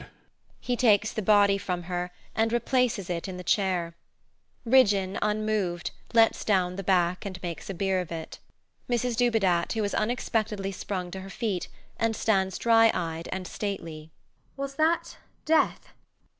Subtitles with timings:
[0.01, 0.17] SIR PATRICK.
[0.17, 0.89] He will never wake again.
[0.89, 3.95] [He takes the body from her and replaces it in the chair.
[4.65, 8.39] Ridgeon, unmoved, lets down the back and makes a bier of it].
[8.89, 11.67] MRS DUBEDAT [who has unexpectedly sprung to her feet,
[11.97, 14.09] and stands dry eyed and stately]
[14.57, 15.89] Was that death?